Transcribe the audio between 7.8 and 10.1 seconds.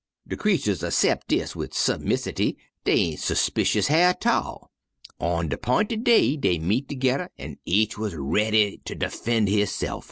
wuz raidy ter defen' hisse'f.